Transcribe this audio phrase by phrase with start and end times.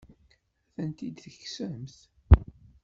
[0.79, 1.95] Ad tent-id-tekksemt?